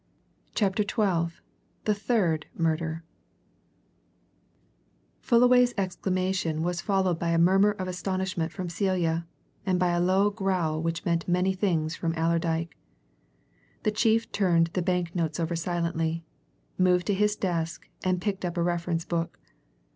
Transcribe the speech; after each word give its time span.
CHAPTER 0.55 0.81
XII 0.81 1.31
THE 1.85 1.93
THIRD 1.93 2.47
MURDER 2.57 3.03
Fullaway's 5.19 5.75
exclamation 5.77 6.63
was 6.63 6.81
followed 6.81 7.19
by 7.19 7.29
a 7.29 7.37
murmur 7.37 7.73
of 7.73 7.87
astonishment 7.87 8.51
from 8.51 8.67
Celia, 8.67 9.27
and 9.63 9.79
by 9.79 9.89
a 9.89 9.99
low 10.01 10.31
growl 10.31 10.81
which 10.81 11.05
meant 11.05 11.27
many 11.27 11.53
things 11.53 11.95
from 11.95 12.15
Allerdyke. 12.15 12.75
The 13.83 13.91
chief 13.91 14.31
turned 14.31 14.71
the 14.73 14.81
banknotes 14.81 15.39
over 15.39 15.55
silently, 15.55 16.23
moved 16.79 17.05
to 17.05 17.13
his 17.13 17.35
desk, 17.35 17.87
and 18.03 18.19
picked 18.19 18.43
up 18.43 18.57
a 18.57 18.63
reference 18.63 19.05
book. 19.05 19.37